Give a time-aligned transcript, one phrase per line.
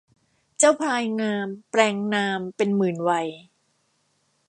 [0.57, 3.27] เจ้าพลายงามแปลงนามเป็นหมื่นไวย